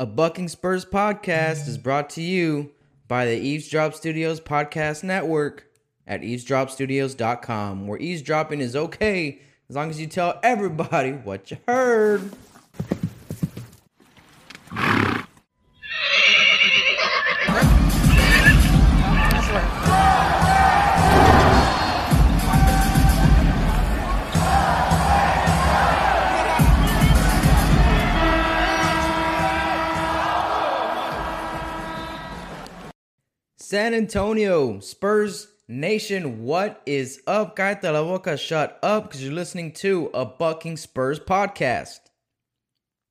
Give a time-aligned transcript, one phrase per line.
[0.00, 2.72] A Bucking Spurs podcast is brought to you
[3.06, 5.66] by the Eavesdrop Studios Podcast Network
[6.06, 12.32] at eavesdropstudios.com, where eavesdropping is okay as long as you tell everybody what you heard.
[34.00, 37.54] Antonio, Spurs Nation, what is up?
[37.54, 41.98] Cállate la boca, shut up, because you're listening to a Bucking Spurs podcast.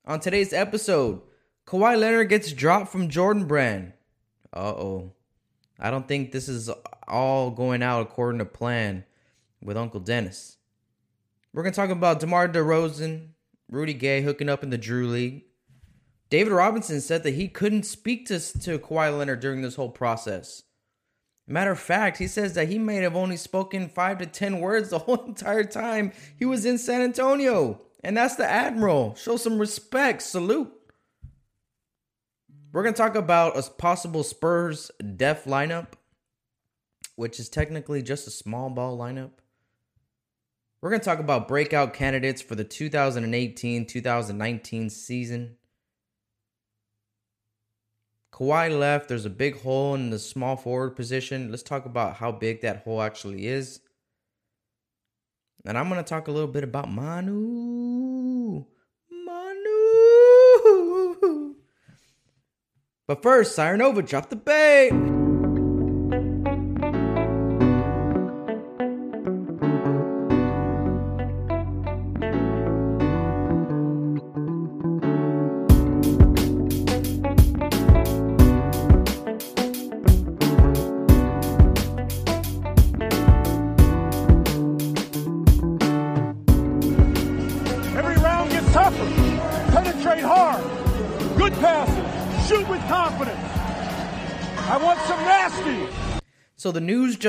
[0.06, 1.22] On today's episode,
[1.68, 3.94] Kawhi Leonard gets dropped from Jordan Brand.
[4.52, 5.14] Uh oh.
[5.80, 6.72] I don't think this is
[7.08, 9.06] all going out according to plan
[9.62, 10.58] with Uncle Dennis.
[11.54, 13.28] We're going to talk about DeMar DeRozan,
[13.70, 15.44] Rudy Gay hooking up in the Drew League.
[16.32, 20.64] David Robinson said that he couldn't speak to, to Kawhi Leonard during this whole process.
[21.52, 24.90] Matter of fact, he says that he may have only spoken five to 10 words
[24.90, 27.82] the whole entire time he was in San Antonio.
[28.04, 29.16] And that's the Admiral.
[29.16, 30.22] Show some respect.
[30.22, 30.72] Salute.
[32.72, 35.94] We're going to talk about a possible Spurs def lineup,
[37.16, 39.32] which is technically just a small ball lineup.
[40.82, 45.56] We're going to talk about breakout candidates for the 2018 2019 season.
[48.32, 49.10] Kawhi left.
[49.10, 51.50] There's a big hole in the small forward position.
[51.50, 53.82] Let's talk about how big that hole actually is.
[55.66, 58.66] And I'm going to talk a little bit about Manu.
[59.12, 59.66] Manu.
[63.08, 65.19] But first, Siren dropped the bait.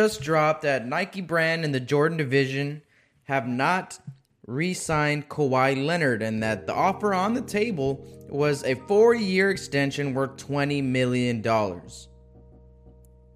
[0.00, 2.80] Just dropped that Nike brand and the Jordan division
[3.24, 3.98] have not
[4.46, 10.38] re-signed Kawhi Leonard and that the offer on the table was a 4-year extension worth
[10.38, 12.08] 20 million dollars.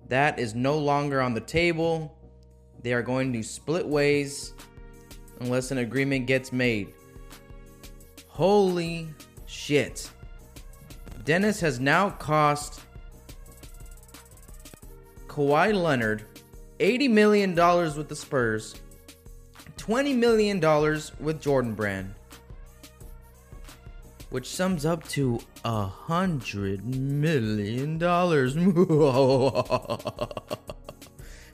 [0.08, 2.16] That is no longer on the table.
[2.80, 4.54] They are going to split ways
[5.40, 6.94] unless an agreement gets made.
[8.26, 9.10] Holy
[9.44, 10.10] shit.
[11.26, 12.80] Dennis has now cost
[15.28, 16.24] Kawhi Leonard
[16.78, 18.74] $80 million with the Spurs,
[19.76, 20.60] $20 million
[21.20, 22.14] with Jordan Brand,
[24.30, 28.56] which sums up to a hundred million dollars.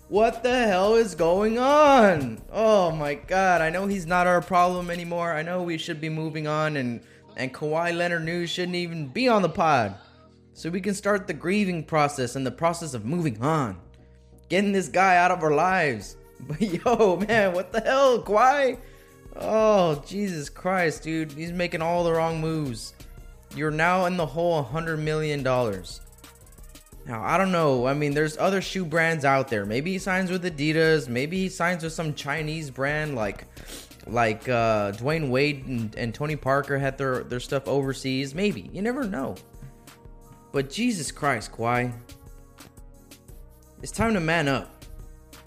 [0.08, 2.40] what the hell is going on?
[2.50, 5.32] Oh my god, I know he's not our problem anymore.
[5.32, 7.00] I know we should be moving on and
[7.36, 9.94] and Kawhi Leonard news shouldn't even be on the pod.
[10.52, 13.78] So we can start the grieving process and the process of moving on.
[14.50, 16.16] Getting this guy out of our lives.
[16.48, 18.78] But yo, man, what the hell, Kawhi?
[19.36, 21.32] Oh, Jesus Christ, dude.
[21.32, 22.94] He's making all the wrong moves.
[23.54, 25.42] You're now in the hole $100 million.
[25.42, 27.86] Now, I don't know.
[27.86, 29.66] I mean, there's other shoe brands out there.
[29.66, 31.08] Maybe he signs with Adidas.
[31.08, 33.44] Maybe he signs with some Chinese brand like
[34.06, 38.34] like uh Dwyane Wade and, and Tony Parker had their, their stuff overseas.
[38.34, 38.70] Maybe.
[38.72, 39.34] You never know.
[40.52, 41.92] But Jesus Christ, Kawhi.
[43.82, 44.84] It's time to man up.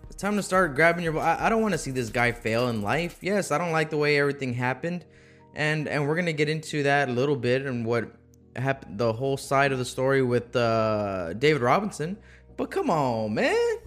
[0.09, 1.19] It's time to start grabbing your.
[1.19, 3.19] I, I don't want to see this guy fail in life.
[3.21, 5.05] Yes, I don't like the way everything happened,
[5.53, 8.11] and and we're gonna get into that a little bit and what
[8.55, 12.17] happened, the whole side of the story with uh, David Robinson.
[12.57, 13.77] But come on, man,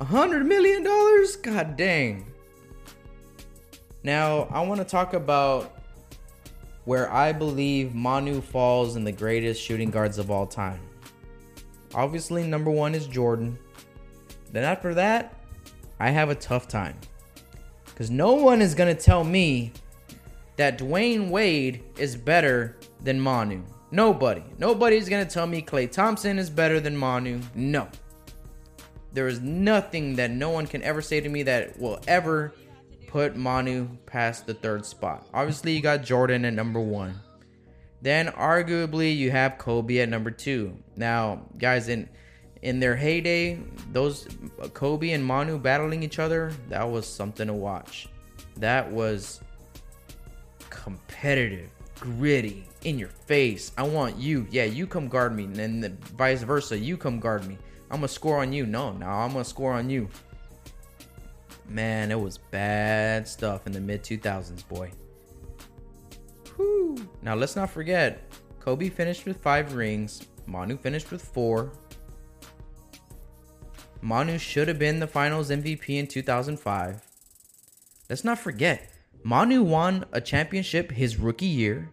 [0.00, 1.36] a hundred million dollars?
[1.36, 2.32] God dang.
[4.02, 5.78] Now I want to talk about
[6.84, 10.80] where I believe Manu falls in the greatest shooting guards of all time.
[11.94, 13.58] Obviously, number one is Jordan.
[14.50, 15.34] Then after that,
[16.00, 16.96] I have a tough time.
[17.84, 19.72] Because no one is going to tell me
[20.56, 23.62] that Dwyane Wade is better than Manu.
[23.90, 24.42] Nobody.
[24.58, 27.40] Nobody's going to tell me Klay Thompson is better than Manu.
[27.54, 27.88] No.
[29.12, 32.54] There is nothing that no one can ever say to me that will ever
[33.08, 35.26] put Manu past the third spot.
[35.34, 37.20] Obviously, you got Jordan at number one.
[38.02, 40.76] Then, arguably, you have Kobe at number two.
[40.96, 42.08] Now, guys, in
[42.60, 43.58] in their heyday,
[43.92, 44.28] those
[44.60, 48.08] uh, Kobe and Manu battling each other, that was something to watch.
[48.56, 49.40] That was
[50.70, 51.70] competitive.
[51.98, 53.72] gritty, in your face.
[53.78, 54.46] I want you.
[54.50, 56.76] Yeah, you come guard me, and then vice versa.
[56.76, 57.56] You come guard me.
[57.90, 58.66] I'm gonna score on you.
[58.66, 60.08] No, now I'm gonna score on you.
[61.68, 64.90] Man, it was bad stuff in the mid 2000s, boy.
[66.56, 67.08] Whew.
[67.22, 70.26] Now let's not forget, Kobe finished with five rings.
[70.46, 71.72] Manu finished with four.
[74.00, 77.06] Manu should have been the finals MVP in 2005.
[78.10, 78.90] Let's not forget,
[79.22, 81.90] Manu won a championship his rookie year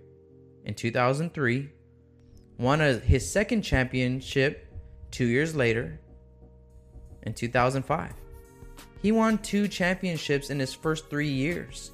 [0.66, 1.70] in 2003,
[2.58, 4.68] won a, his second championship
[5.12, 6.00] two years later
[7.24, 8.12] in 2005.
[9.02, 11.92] He won two championships in his first three years.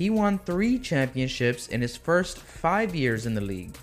[0.00, 3.76] He won three championships in his first five years in the league.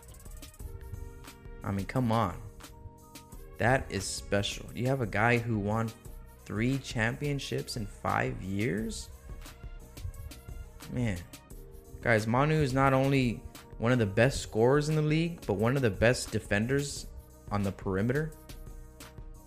[1.64, 2.34] I mean, come on.
[3.60, 4.66] That is special.
[4.74, 5.92] You have a guy who won
[6.44, 9.10] three championships in five years?
[10.92, 11.20] Man.
[12.02, 13.40] Guys, Manu is not only
[13.78, 17.06] one of the best scorers in the league, but one of the best defenders
[17.52, 18.32] on the perimeter.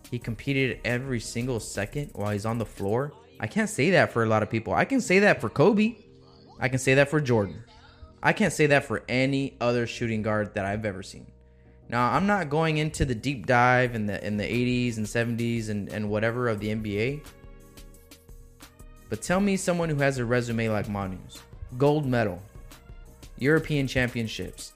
[0.09, 3.13] He competed every single second while he's on the floor.
[3.41, 4.73] I can't say that for a lot of people.
[4.73, 5.97] I can say that for Kobe.
[6.61, 7.65] I can say that for Jordan.
[8.23, 11.27] I can't say that for any other shooting guard that I've ever seen.
[11.89, 15.71] Now, I'm not going into the deep dive in the in the 80s and 70s
[15.71, 17.25] and, and whatever of the NBA.
[19.09, 21.43] But tell me someone who has a resume like Manu's.
[21.79, 22.41] Gold medal,
[23.39, 24.73] European championships,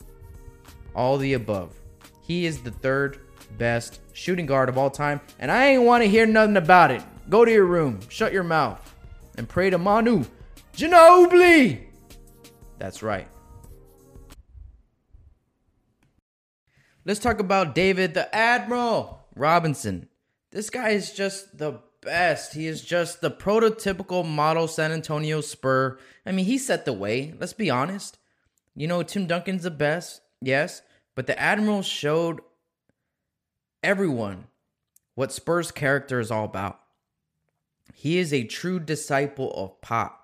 [0.95, 1.73] all the above.
[2.23, 3.21] He is the third
[3.59, 7.03] best shooting guard of all time, and I ain't want to hear nothing about it.
[7.29, 8.95] Go to your room, shut your mouth,
[9.37, 10.25] and pray to Manu
[10.77, 11.87] Ginobili.
[12.79, 13.29] That's right.
[17.05, 20.09] Let's talk about David the Admiral Robinson.
[20.51, 22.55] This guy is just the best.
[22.55, 25.99] He is just the prototypical model San Antonio Spur.
[26.25, 27.35] I mean, he set the way.
[27.39, 28.19] Let's be honest.
[28.75, 30.83] You know, Tim Duncan's the best, yes,
[31.15, 32.41] but the Admiral showed
[33.83, 34.49] everyone
[35.15, 36.81] what Spurs character is all about.
[37.93, 40.24] He is a true disciple of Pop,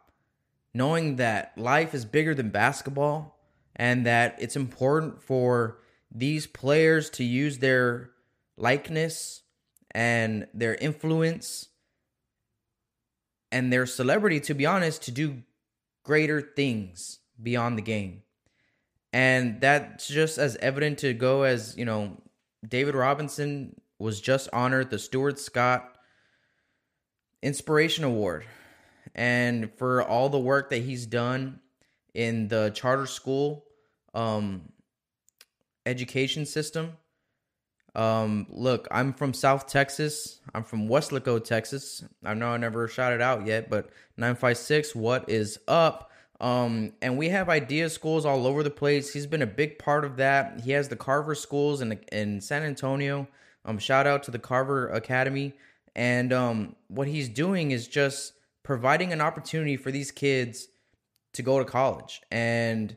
[0.72, 3.38] knowing that life is bigger than basketball
[3.76, 5.78] and that it's important for
[6.12, 8.10] these players to use their
[8.56, 9.42] likeness
[9.92, 11.68] and their influence
[13.52, 15.42] and their celebrity, to be honest, to do
[16.04, 18.22] greater things beyond the game.
[19.12, 22.16] And that's just as evident to go as, you know,
[22.66, 25.96] David Robinson was just honored the Stuart Scott
[27.42, 28.44] Inspiration Award.
[29.14, 31.60] And for all the work that he's done
[32.14, 33.64] in the charter school
[34.14, 34.62] um,
[35.86, 36.96] education system.
[37.94, 40.40] Um, look, I'm from South Texas.
[40.54, 42.04] I'm from Weslaco, Texas.
[42.24, 46.10] I know I never shouted out yet, but 956, what is up?
[46.40, 49.12] Um, and we have idea schools all over the place.
[49.12, 50.60] He's been a big part of that.
[50.64, 53.28] He has the Carver schools in in San Antonio.
[53.64, 55.52] Um, shout out to the Carver Academy.
[55.94, 58.32] And um, what he's doing is just
[58.70, 60.68] providing an opportunity for these kids
[61.32, 62.22] to go to college.
[62.30, 62.96] And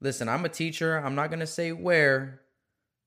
[0.00, 0.96] listen, I'm a teacher.
[0.96, 2.40] I'm not going to say where,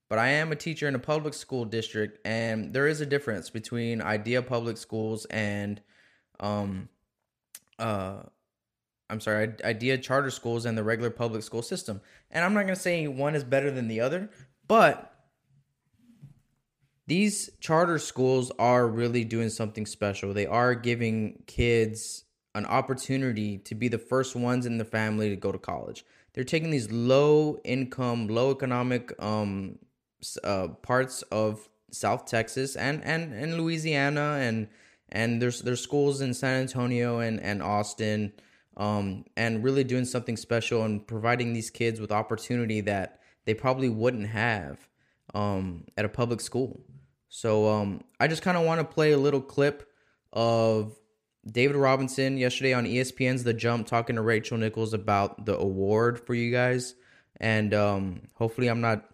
[0.08, 2.24] but I am a teacher in a public school district.
[2.24, 5.80] And there is a difference between idea public schools and,
[6.38, 6.88] um,
[7.80, 8.18] uh,
[9.10, 12.00] I'm sorry, idea charter schools and the regular public school system.
[12.30, 14.30] And I'm not going to say one is better than the other,
[14.68, 15.13] but
[17.06, 20.32] these charter schools are really doing something special.
[20.32, 25.36] They are giving kids an opportunity to be the first ones in the family to
[25.36, 29.78] go to college they're taking these low income, low economic um
[30.42, 34.68] uh, parts of South Texas and and and Louisiana and
[35.10, 38.32] and there's there's schools in San Antonio and and Austin
[38.76, 43.88] um and really doing something special and providing these kids with opportunity that they probably
[43.88, 44.88] wouldn't have
[45.34, 46.80] um at a public school.
[47.34, 49.90] So um I just kind of want to play a little clip
[50.32, 50.96] of
[51.50, 56.32] David Robinson yesterday on ESPN's The Jump talking to Rachel Nichols about the award for
[56.32, 56.94] you guys.
[57.38, 59.04] And um, hopefully, I'm not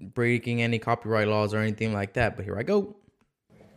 [0.00, 2.36] breaking any copyright laws or anything like that.
[2.36, 2.96] But here I go.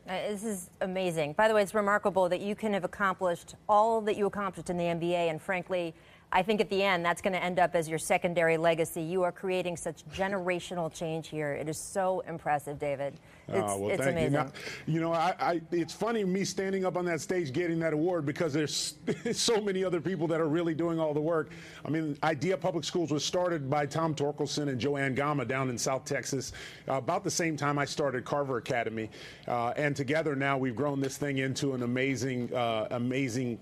[0.08, 1.34] Uh, this is amazing.
[1.34, 4.78] By the way, it's remarkable that you can have accomplished all that you accomplished in
[4.78, 5.30] the NBA.
[5.30, 5.94] And frankly,
[6.32, 9.02] I think at the end, that's going to end up as your secondary legacy.
[9.02, 11.54] You are creating such generational change here.
[11.54, 13.16] It is so impressive, David.
[13.48, 14.34] It's, oh, well, it's thank amazing.
[14.34, 14.52] You, now,
[14.86, 18.28] you know, I, I, it's funny me standing up on that stage getting that award
[18.28, 18.96] because there's
[19.32, 21.50] so many other people that are really doing all the work.
[21.84, 25.80] I mean, Idea Public Schools was started by Tom Torkelson and JoAnn Gama down in
[25.80, 26.54] South Texas
[26.88, 29.10] uh, about the same time I started Carver Academy.
[29.48, 33.58] Uh, and together now we've grown this thing into an amazing, uh, amazing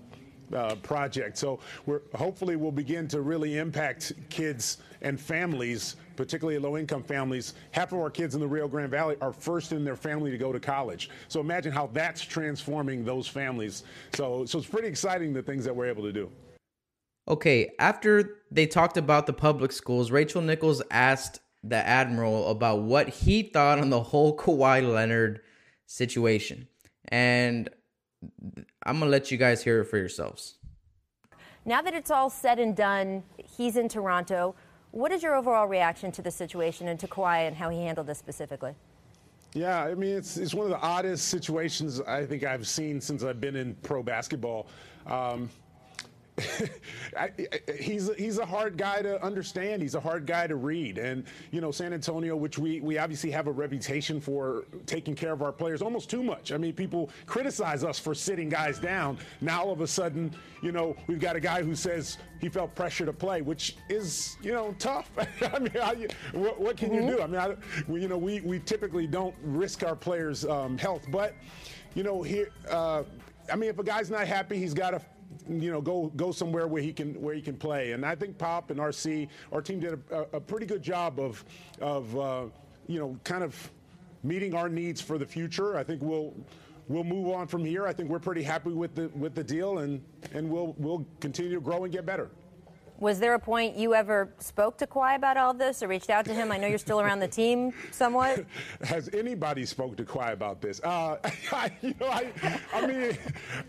[0.54, 1.38] uh, project.
[1.38, 7.54] So we're hopefully we'll begin to really impact kids and families, particularly low-income families.
[7.70, 10.38] Half of our kids in the Rio Grande Valley are first in their family to
[10.38, 11.10] go to college.
[11.28, 13.84] So imagine how that's transforming those families.
[14.14, 16.30] So so it's pretty exciting the things that we're able to do.
[17.28, 23.08] Okay, after they talked about the public schools, Rachel Nichols asked the Admiral about what
[23.08, 25.40] he thought on the whole Kawhi Leonard
[25.86, 26.68] situation.
[27.08, 27.68] And
[28.84, 30.54] I'm going to let you guys hear it for yourselves.
[31.64, 34.54] Now that it's all said and done, he's in Toronto.
[34.90, 38.06] What is your overall reaction to the situation and to Kawhi and how he handled
[38.06, 38.74] this specifically?
[39.54, 43.22] Yeah, I mean, it's, it's one of the oddest situations I think I've seen since
[43.22, 44.68] I've been in pro basketball.
[45.06, 45.50] Um,
[47.16, 47.30] I,
[47.78, 49.82] he's he's a hard guy to understand.
[49.82, 53.30] He's a hard guy to read, and you know San Antonio, which we we obviously
[53.30, 56.52] have a reputation for taking care of our players almost too much.
[56.52, 59.18] I mean, people criticize us for sitting guys down.
[59.40, 62.74] Now all of a sudden, you know, we've got a guy who says he felt
[62.74, 65.10] pressure to play, which is you know tough.
[65.52, 67.08] I mean, what, what, can mm-hmm.
[67.08, 67.22] you do?
[67.22, 67.54] I mean, I,
[67.86, 71.34] we, you know, we we typically don't risk our players' um, health, but
[71.94, 72.50] you know, here.
[72.70, 73.02] Uh,
[73.50, 75.00] I mean, if a guy's not happy, he's got to
[75.48, 77.92] you know, go go somewhere where he can where he can play.
[77.92, 81.44] And I think Pop and RC, our team did a, a pretty good job of
[81.80, 82.44] of uh,
[82.86, 83.70] you know, kind of
[84.22, 85.76] meeting our needs for the future.
[85.76, 86.34] I think we'll
[86.88, 87.86] we'll move on from here.
[87.86, 90.02] I think we're pretty happy with the with the deal, and
[90.32, 92.30] and we'll we'll continue to grow and get better.
[93.00, 96.24] Was there a point you ever spoke to Kawhi about all this or reached out
[96.24, 96.50] to him?
[96.50, 98.44] I know you're still around the team somewhat.
[98.82, 100.80] Has anybody spoke to Kawhi about this?
[100.82, 101.16] Uh,
[101.52, 102.32] I, you know, I,
[102.74, 103.16] I mean,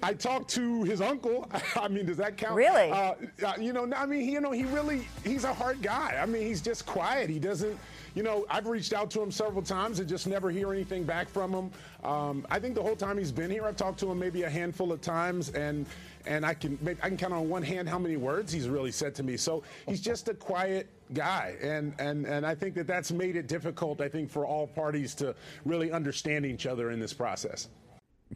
[0.02, 1.48] I talked to his uncle.
[1.76, 2.56] I mean, does that count?
[2.56, 2.90] Really?
[2.90, 3.14] Uh,
[3.46, 6.18] uh you know, I mean, you know, he really, he's a hard guy.
[6.20, 7.30] I mean, he's just quiet.
[7.30, 7.78] He doesn't,
[8.16, 11.30] you know, I've reached out to him several times and just never hear anything back
[11.30, 11.72] from him.
[12.04, 14.50] Um, I think the whole time he's been here, I've talked to him maybe a
[14.50, 15.86] handful of times, and
[16.30, 19.16] and I can I can count on one hand how many words he's really said
[19.16, 19.36] to me.
[19.36, 23.48] So he's just a quiet guy, and and and I think that that's made it
[23.48, 24.00] difficult.
[24.00, 27.68] I think for all parties to really understand each other in this process.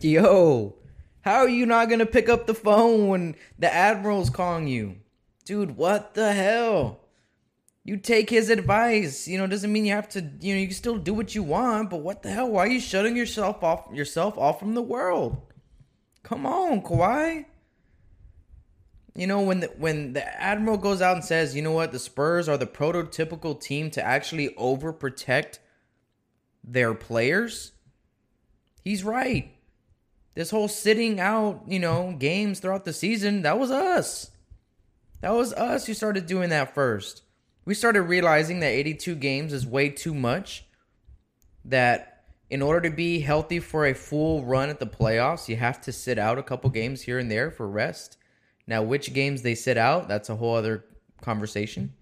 [0.01, 0.75] Yo,
[1.21, 4.97] how are you not gonna pick up the phone when the admiral's calling you,
[5.45, 5.77] dude?
[5.77, 6.99] What the hell?
[7.85, 9.27] You take his advice.
[9.27, 10.21] You know, doesn't mean you have to.
[10.39, 12.49] You know, you can still do what you want, but what the hell?
[12.49, 15.37] Why are you shutting yourself off yourself off from the world?
[16.23, 17.45] Come on, Kawhi
[19.15, 21.91] you know when the, when the admiral goes out and says, "You know what?
[21.91, 25.59] The Spurs are the prototypical team to actually overprotect
[26.63, 27.73] their players."
[28.83, 29.51] He's right.
[30.35, 34.31] This whole sitting out, you know, games throughout the season, that was us.
[35.21, 37.21] That was us who started doing that first.
[37.65, 40.65] We started realizing that 82 games is way too much.
[41.63, 45.79] That in order to be healthy for a full run at the playoffs, you have
[45.81, 48.17] to sit out a couple games here and there for rest
[48.67, 50.85] now, which games they sit out, that's a whole other
[51.21, 51.93] conversation.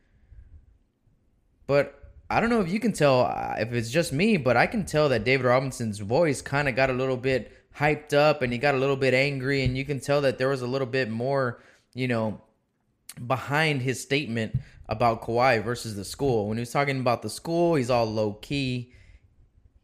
[1.68, 1.98] But
[2.30, 4.86] I don't know if you can tell uh, if it's just me, but I can
[4.86, 8.60] tell that David Robinson's voice kind of got a little bit hyped up and he
[8.60, 11.10] got a little bit angry and you can tell that there was a little bit
[11.10, 11.62] more,
[11.94, 12.41] you know,
[13.27, 14.56] behind his statement
[14.88, 16.48] about Kawhi versus the school.
[16.48, 18.94] When he was talking about the school, he's all low key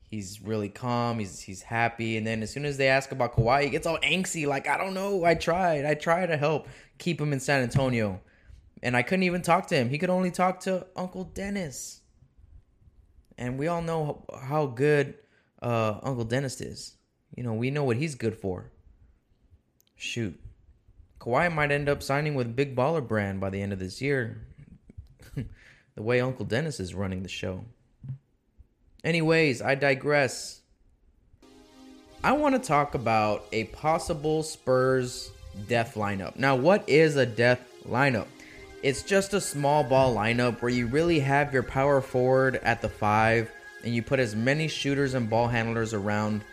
[0.07, 1.19] he's really calm.
[1.19, 2.17] He's he's happy.
[2.17, 4.47] And then as soon as they ask about Kawhi, he gets all angsty.
[4.47, 5.23] Like I don't know.
[5.23, 5.85] I tried.
[5.85, 8.21] I tried to help keep him in San Antonio,
[8.81, 9.89] and I couldn't even talk to him.
[9.89, 12.01] He could only talk to Uncle Dennis.
[13.37, 15.13] And we all know how good
[15.61, 16.95] uh, Uncle Dennis is.
[17.35, 18.71] You know, we know what he's good for.
[19.95, 20.39] Shoot.
[21.19, 24.47] Kawhi might end up signing with Big Baller Brand by the end of this year.
[25.35, 27.65] the way Uncle Dennis is running the show.
[29.03, 30.61] Anyways, I digress.
[32.23, 35.31] I want to talk about a possible Spurs
[35.67, 36.35] death lineup.
[36.35, 38.27] Now, what is a death lineup?
[38.83, 42.89] It's just a small ball lineup where you really have your power forward at the
[42.89, 43.51] five
[43.83, 46.43] and you put as many shooters and ball handlers around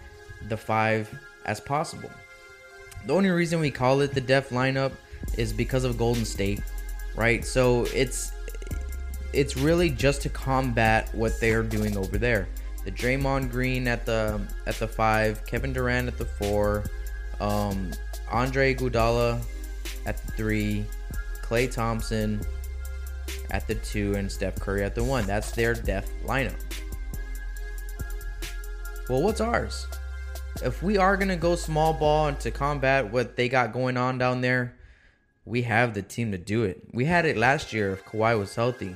[0.49, 1.13] the five
[1.47, 2.11] as possible.
[3.07, 4.93] The only reason we call it the death lineup
[5.37, 6.61] is because of Golden State,
[7.17, 7.45] right?
[7.45, 8.33] So it's
[9.35, 12.49] it's really just to combat what they're doing over there.
[12.85, 16.85] The Draymond Green at the at the five, Kevin Durant at the four,
[17.41, 17.91] um,
[18.31, 19.41] Andre Iguodala
[20.07, 20.85] at the three,
[21.43, 22.41] Klay Thompson
[23.51, 25.27] at the two, and Steph Curry at the one.
[25.27, 26.61] That's their death lineup.
[29.09, 29.87] Well, what's ours?
[30.63, 34.19] If we are gonna go small ball and to combat what they got going on
[34.19, 34.75] down there,
[35.47, 36.83] we have the team to do it.
[36.93, 38.95] We had it last year if Kawhi was healthy.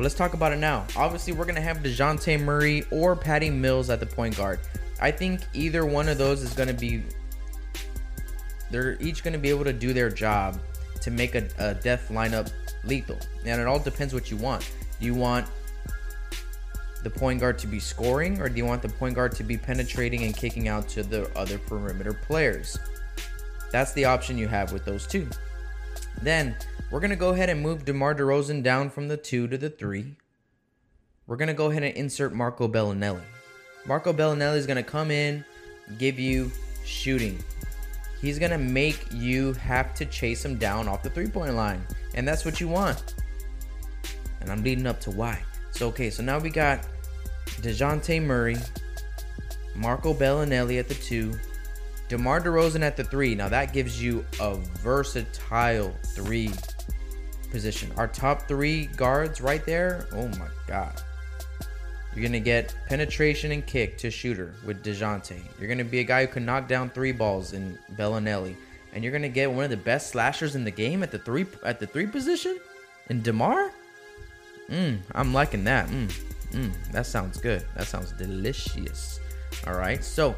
[0.00, 0.86] Let's talk about it now.
[0.96, 4.60] Obviously, we're going to have DeJounte Murray or Patty Mills at the point guard.
[5.00, 7.02] I think either one of those is going to be
[8.70, 10.60] they're each going to be able to do their job
[11.00, 12.52] to make a, a death lineup
[12.84, 13.18] lethal.
[13.44, 14.70] And it all depends what you want.
[15.00, 15.46] Do you want
[17.02, 19.56] the point guard to be scoring, or do you want the point guard to be
[19.56, 22.78] penetrating and kicking out to the other perimeter players?
[23.70, 25.28] That's the option you have with those two.
[26.22, 26.54] Then
[26.90, 30.16] we're gonna go ahead and move DeMar DeRozan down from the two to the three.
[31.26, 33.22] We're gonna go ahead and insert Marco Belinelli.
[33.86, 35.44] Marco Belinelli is gonna come in,
[35.98, 36.50] give you
[36.84, 37.38] shooting.
[38.20, 42.44] He's gonna make you have to chase him down off the three-point line, and that's
[42.44, 43.14] what you want.
[44.40, 45.42] And I'm leading up to why.
[45.70, 46.86] So okay, so now we got
[47.62, 48.58] DeJounte Murray,
[49.74, 51.32] Marco Belinelli at the two,
[52.10, 53.36] DeMar DeRozan at the three.
[53.36, 56.50] Now that gives you a versatile three
[57.52, 57.92] position.
[57.96, 60.08] Our top three guards right there.
[60.12, 61.00] Oh my god.
[62.12, 65.40] You're gonna get penetration and kick to shooter with DeJounte.
[65.60, 68.56] You're gonna be a guy who can knock down three balls in Belinelli.
[68.92, 71.46] And you're gonna get one of the best slashers in the game at the three
[71.64, 72.58] at the three position
[73.08, 73.70] in DeMar.
[74.68, 75.88] Mm, I'm liking that.
[75.88, 76.12] Mm,
[76.50, 77.64] mm, that sounds good.
[77.76, 79.20] That sounds delicious.
[79.68, 80.34] All right, so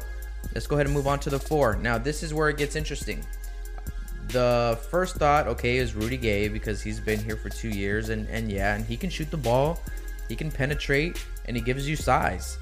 [0.53, 1.75] let's go ahead and move on to the four.
[1.75, 3.23] Now, this is where it gets interesting.
[4.29, 8.27] The first thought, okay, is Rudy Gay because he's been here for two years, and
[8.29, 9.79] and yeah, and he can shoot the ball,
[10.27, 12.57] he can penetrate, and he gives you size,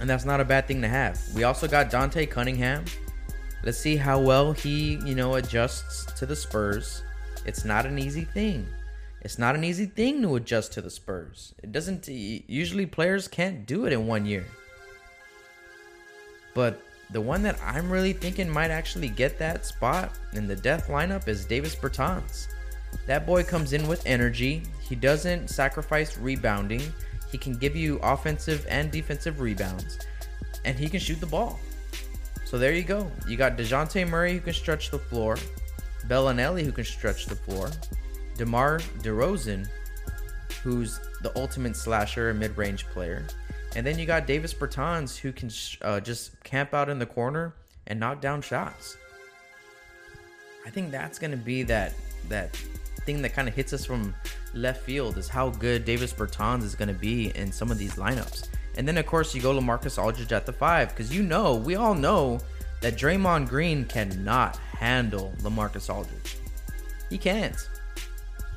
[0.00, 1.20] and that's not a bad thing to have.
[1.34, 2.84] We also got Dante Cunningham.
[3.62, 7.02] Let's see how well he, you know, adjusts to the Spurs.
[7.44, 8.66] It's not an easy thing.
[9.22, 11.54] It's not an easy thing to adjust to the Spurs.
[11.62, 14.46] It doesn't usually players can't do it in one year.
[16.54, 16.80] But
[17.12, 21.26] the one that I'm really thinking might actually get that spot in the death lineup
[21.26, 22.48] is Davis Bertans.
[23.06, 24.62] That boy comes in with energy.
[24.80, 26.82] He doesn't sacrifice rebounding.
[27.30, 29.98] He can give you offensive and defensive rebounds.
[30.64, 31.58] And he can shoot the ball.
[32.44, 33.10] So there you go.
[33.28, 35.36] You got DeJounte Murray who can stretch the floor.
[36.06, 37.70] Belinelli who can stretch the floor.
[38.36, 39.68] DeMar DeRozan,
[40.62, 43.24] who's the ultimate slasher and mid-range player.
[43.76, 45.50] And then you got Davis Bertans, who can
[45.82, 47.54] uh, just camp out in the corner
[47.86, 48.96] and knock down shots.
[50.66, 51.94] I think that's going to be that
[52.28, 52.54] that
[53.06, 54.14] thing that kind of hits us from
[54.52, 57.94] left field is how good Davis Bertans is going to be in some of these
[57.94, 58.48] lineups.
[58.76, 61.76] And then of course you go LaMarcus Aldridge at the five because you know we
[61.76, 62.40] all know
[62.82, 66.36] that Draymond Green cannot handle LaMarcus Aldridge.
[67.08, 67.56] He can't.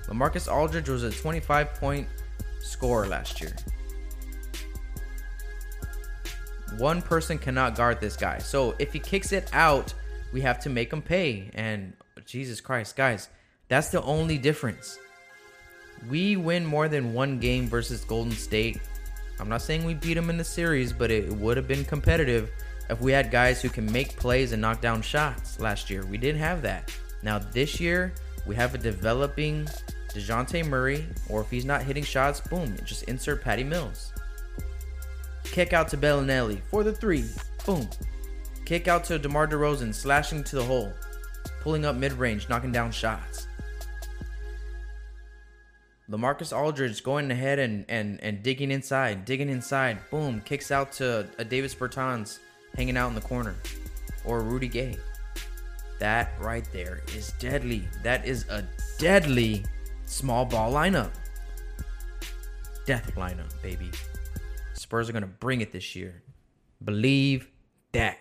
[0.08, 2.08] LaMarcus Aldridge was a 25 point
[2.62, 3.56] scorer last year.
[6.78, 8.40] One person cannot guard this guy.
[8.40, 9.94] So if he kicks it out,
[10.32, 11.52] we have to make him pay.
[11.54, 11.94] And
[12.26, 13.30] Jesus Christ, guys,
[13.68, 14.98] that's the only difference.
[16.10, 18.80] We win more than one game versus Golden State.
[19.40, 22.52] I'm not saying we beat them in the series, but it would have been competitive
[22.90, 26.06] if we had guys who can make plays and knock down shots last year.
[26.06, 26.92] We didn't have that.
[27.24, 28.14] Now, this year,
[28.46, 29.66] we have a developing
[30.14, 34.13] DeJounte Murray, or if he's not hitting shots, boom, just insert Patty Mills.
[35.54, 37.26] Kick out to Belinelli for the three,
[37.64, 37.88] boom.
[38.66, 40.92] Kick out to DeMar DeRozan, slashing to the hole,
[41.62, 43.46] pulling up mid range, knocking down shots.
[46.10, 51.28] LaMarcus Aldridge going ahead and, and, and digging inside, digging inside, boom, kicks out to
[51.38, 52.40] a Davis Bertans
[52.76, 53.54] hanging out in the corner,
[54.26, 54.98] or Rudy Gay.
[56.00, 57.88] That right there is deadly.
[58.02, 58.66] That is a
[58.98, 59.64] deadly
[60.06, 61.12] small ball lineup.
[62.88, 63.92] Death lineup, baby.
[64.84, 66.22] Spurs are going to bring it this year.
[66.84, 67.50] Believe
[67.94, 68.18] that.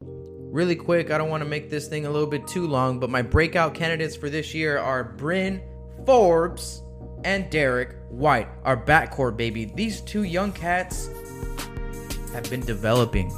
[0.00, 3.08] Really quick, I don't want to make this thing a little bit too long, but
[3.08, 5.62] my breakout candidates for this year are Bryn
[6.04, 6.82] Forbes
[7.24, 9.64] and Derrick White, our backcourt baby.
[9.64, 11.08] These two young cats
[12.34, 13.30] have been developing.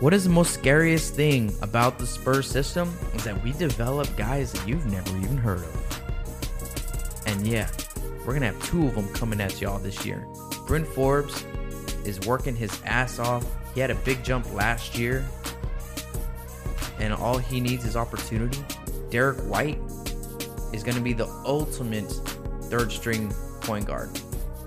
[0.00, 4.52] What is the most scariest thing about the Spurs system is that we develop guys
[4.52, 7.22] that you've never even heard of.
[7.26, 7.68] And yeah,
[8.26, 10.26] we're gonna have two of them coming at y'all this year.
[10.66, 11.44] Bryn Forbes
[12.06, 13.44] is working his ass off.
[13.74, 15.28] He had a big jump last year,
[16.98, 18.58] and all he needs is opportunity.
[19.10, 19.78] Derrick White
[20.72, 22.10] is gonna be the ultimate
[22.64, 24.10] third string point guard.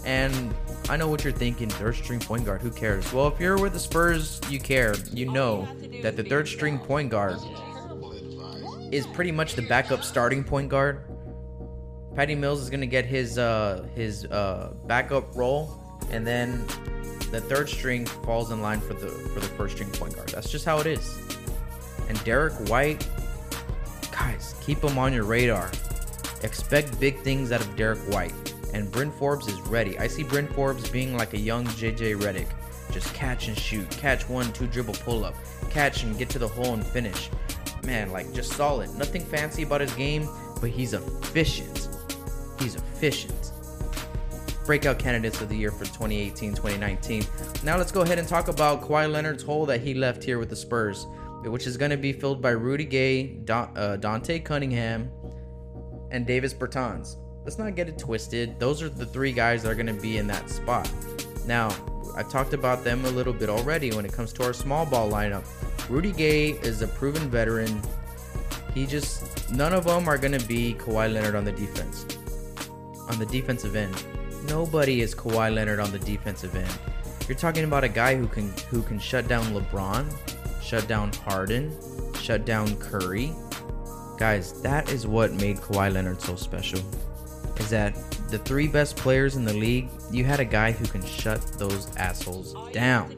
[0.05, 0.53] And
[0.89, 3.11] I know what you're thinking, third string point guard, who cares?
[3.11, 4.95] Well, if you're with the Spurs, you care.
[5.11, 5.67] You know
[6.01, 7.37] that the third string point guard
[8.91, 11.05] is pretty much the backup starting point guard
[12.15, 16.65] Patty Mills is gonna get his uh, his uh, backup role, and then
[17.31, 20.29] the third string falls in line for the for the first string point guard.
[20.29, 21.19] That's just how it is.
[22.07, 23.07] And Derrick White,
[24.11, 25.71] guys, keep him on your radar.
[26.41, 28.33] Expect big things out of Derrick White.
[28.73, 29.97] And Bryn Forbes is ready.
[29.99, 32.47] I see Bryn Forbes being like a young JJ Redick.
[32.91, 33.89] Just catch and shoot.
[33.91, 35.35] Catch one, two dribble pull up.
[35.69, 37.29] Catch and get to the hole and finish.
[37.85, 38.93] man, like just solid.
[38.95, 40.27] Nothing fancy about his game,
[40.59, 41.89] but he's efficient.
[42.59, 43.48] He's efficient.
[44.69, 47.25] Breakout candidates of the year for 2018 2019.
[47.63, 50.51] Now let's go ahead and talk about Kawhi Leonard's hole that he left here with
[50.51, 51.07] the Spurs,
[51.43, 55.09] which is going to be filled by Rudy Gay, uh, Dante Cunningham,
[56.11, 57.15] and Davis Bertans.
[57.43, 58.59] Let's not get it twisted.
[58.59, 60.87] Those are the three guys that are going to be in that spot.
[61.47, 61.75] Now,
[62.15, 65.09] I've talked about them a little bit already when it comes to our small ball
[65.09, 65.45] lineup.
[65.89, 67.81] Rudy Gay is a proven veteran.
[68.75, 72.05] He just, none of them are going to be Kawhi Leonard on the defense.
[73.09, 73.95] On the defensive end.
[74.47, 76.79] Nobody is Kawhi Leonard on the defensive end.
[77.27, 80.11] You're talking about a guy who can who can shut down LeBron,
[80.61, 81.75] shut down Harden,
[82.15, 83.33] shut down Curry.
[84.17, 86.79] Guys, that is what made Kawhi Leonard so special.
[87.57, 87.95] Is that
[88.29, 91.95] the three best players in the league, you had a guy who can shut those
[91.97, 93.11] assholes down.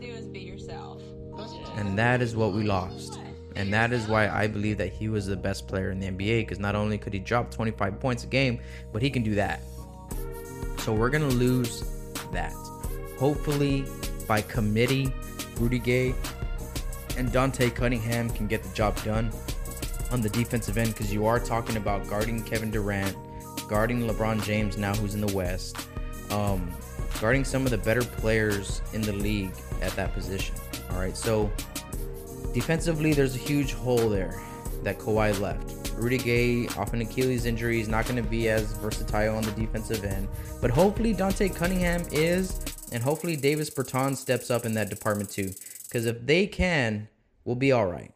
[1.76, 3.20] And that is what we lost.
[3.56, 6.42] And that is why I believe that he was the best player in the NBA
[6.42, 8.60] because not only could he drop 25 points a game,
[8.94, 9.62] but he can do that.
[10.82, 11.84] So we're going to lose
[12.32, 12.54] that.
[13.20, 13.86] Hopefully,
[14.28, 15.13] by committee,
[15.58, 16.15] Rudy Gay
[17.17, 19.32] and Dante Cunningham can get the job done
[20.12, 23.15] on the defensive end because you are talking about guarding Kevin Durant,
[23.70, 25.78] guarding LeBron James now who's in the West,
[26.32, 26.74] um,
[27.20, 30.56] guarding some of the better players in the league at that position.
[30.89, 31.52] All right, so
[32.54, 34.41] defensively, there's a huge hole there
[34.82, 35.81] that Kawhi left.
[36.02, 39.52] Rudy Gay, off an Achilles injury, is not going to be as versatile on the
[39.52, 40.28] defensive end.
[40.60, 42.60] But hopefully, Dante Cunningham is,
[42.92, 45.54] and hopefully, Davis Bertans steps up in that department too.
[45.84, 47.08] Because if they can,
[47.46, 48.12] we'll be all right.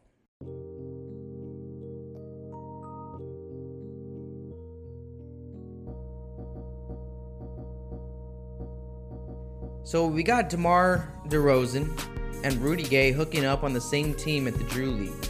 [9.84, 11.96] So we got DeMar DeRozan
[12.42, 15.28] and Rudy Gay hooking up on the same team at the Drew League.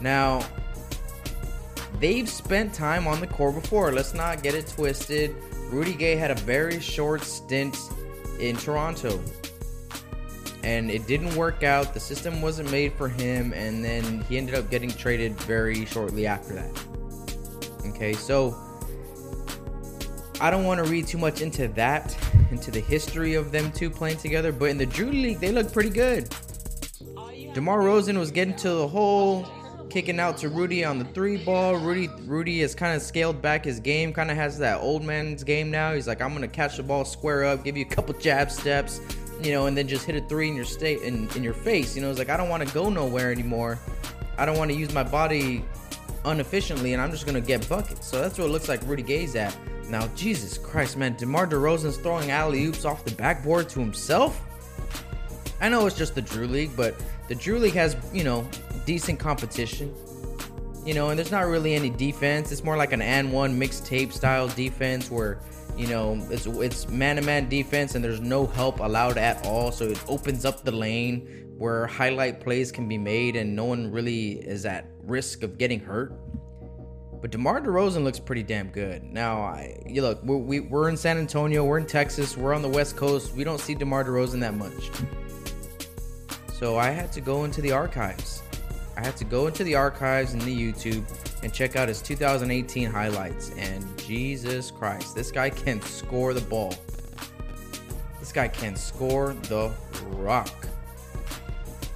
[0.00, 0.44] Now,
[2.02, 3.92] they've spent time on the core before.
[3.92, 5.34] Let's not get it twisted.
[5.70, 7.78] Rudy Gay had a very short stint
[8.40, 9.18] in Toronto.
[10.64, 11.94] And it didn't work out.
[11.94, 13.52] The system wasn't made for him.
[13.54, 16.84] And then he ended up getting traded very shortly after that.
[17.86, 18.56] Okay, so
[20.40, 22.16] I don't want to read too much into that,
[22.50, 24.52] into the history of them two playing together.
[24.52, 26.34] But in the Drew League, they look pretty good.
[27.54, 29.46] DeMar Rosen was getting to the hole
[29.92, 31.76] kicking out to Rudy on the three ball.
[31.76, 35.44] Rudy Rudy has kind of scaled back his game, kind of has that old man's
[35.44, 35.92] game now.
[35.92, 39.02] He's like, I'm gonna catch the ball square up, give you a couple jab steps,
[39.42, 41.94] you know, and then just hit a three in your state in, in your face.
[41.94, 43.78] You know, it's like I don't want to go nowhere anymore.
[44.38, 45.62] I don't want to use my body
[46.24, 48.06] inefficiently, and I'm just gonna get buckets.
[48.06, 49.54] So that's what it looks like Rudy Gay's at.
[49.90, 54.40] Now, Jesus Christ, man, DeMar DeRozan's throwing alley oops off the backboard to himself.
[55.60, 56.94] I know it's just the Drew League, but
[57.28, 58.48] the Drew League has, you know,
[58.84, 59.94] decent competition.
[60.84, 62.50] You know, and there's not really any defense.
[62.50, 65.40] It's more like an and one mixtape style defense where,
[65.76, 69.70] you know, it's it's man to man defense and there's no help allowed at all.
[69.70, 73.92] So it opens up the lane where highlight plays can be made and no one
[73.92, 76.12] really is at risk of getting hurt.
[77.20, 79.04] But DeMar DeRozan looks pretty damn good.
[79.04, 82.62] Now, I, you look, we're, we, we're in San Antonio, we're in Texas, we're on
[82.62, 83.32] the West Coast.
[83.34, 84.90] We don't see DeMar DeRozan that much.
[86.52, 88.42] So I had to go into the archives
[88.96, 91.04] I had to go into the archives in the YouTube
[91.42, 93.50] and check out his 2018 highlights.
[93.52, 96.74] And Jesus Christ, this guy can score the ball.
[98.20, 99.72] This guy can score the
[100.10, 100.68] rock.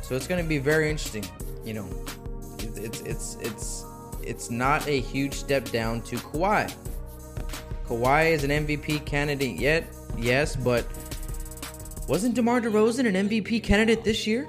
[0.02, 1.24] So it's going to be very interesting.
[1.64, 1.88] You know,
[2.58, 3.84] it's it's it's
[4.22, 6.72] it's not a huge step down to Kawhi.
[7.88, 9.84] Kawhi is an MVP candidate yet,
[10.18, 10.84] yes, but
[12.08, 14.48] wasn't DeMar DeRozan an MVP candidate this year?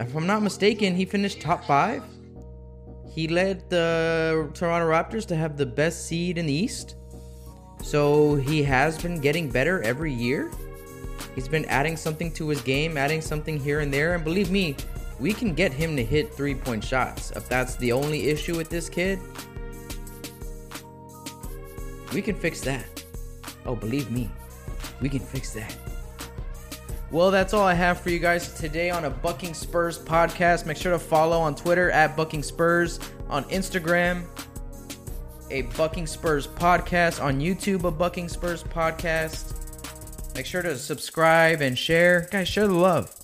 [0.00, 2.02] If I'm not mistaken, he finished top five.
[3.10, 6.96] He led the Toronto Raptors to have the best seed in the East.
[7.82, 10.50] So he has been getting better every year.
[11.34, 14.14] He's been adding something to his game, adding something here and there.
[14.14, 14.76] And believe me,
[15.20, 17.30] we can get him to hit three point shots.
[17.32, 19.20] If that's the only issue with this kid,
[22.12, 23.04] we can fix that.
[23.66, 24.30] Oh, believe me,
[25.00, 25.74] we can fix that.
[27.10, 30.66] Well, that's all I have for you guys today on a Bucking Spurs podcast.
[30.66, 34.24] Make sure to follow on Twitter at Bucking Spurs, on Instagram,
[35.50, 39.54] a Bucking Spurs podcast, on YouTube, a Bucking Spurs podcast.
[40.34, 42.26] Make sure to subscribe and share.
[42.32, 43.14] Guys, share the love.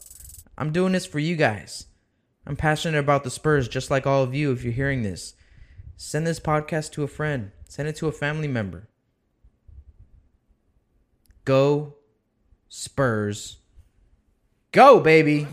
[0.56, 1.86] I'm doing this for you guys.
[2.46, 5.34] I'm passionate about the Spurs just like all of you if you're hearing this.
[5.96, 8.88] Send this podcast to a friend, send it to a family member.
[11.44, 11.96] Go
[12.68, 13.59] Spurs.
[14.72, 15.48] Go, baby.